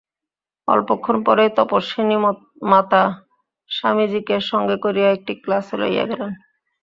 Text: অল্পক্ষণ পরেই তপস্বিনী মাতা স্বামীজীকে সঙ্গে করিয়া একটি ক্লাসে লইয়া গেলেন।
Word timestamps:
অল্পক্ষণ 0.67 1.15
পরেই 1.23 1.49
তপস্বিনী 1.57 2.17
মাতা 2.71 3.03
স্বামীজীকে 3.69 4.35
সঙ্গে 4.51 4.75
করিয়া 4.83 5.09
একটি 5.11 5.33
ক্লাসে 5.43 5.75
লইয়া 5.81 6.05
গেলেন। 6.11 6.31